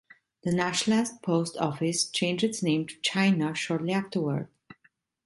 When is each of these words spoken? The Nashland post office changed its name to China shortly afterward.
The 0.43 0.49
Nashland 0.51 1.09
post 1.21 1.57
office 1.57 2.05
changed 2.09 2.43
its 2.43 2.63
name 2.63 2.87
to 2.87 2.95
China 3.03 3.53
shortly 3.53 3.93
afterward. 3.93 4.47